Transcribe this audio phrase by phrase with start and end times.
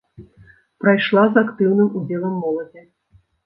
[0.83, 2.87] Прайшла з актыўным удзелам моладзі.